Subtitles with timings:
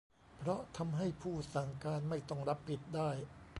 [0.37, 3.09] เพราะทำให้ผู้สั่งการไม่ต้องรับผิด ได้